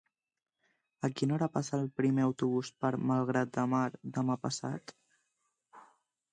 [1.07, 3.85] A quina hora passa el primer autobús per Malgrat de Mar
[4.19, 4.99] demà passat?